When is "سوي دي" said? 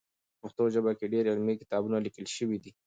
2.37-2.71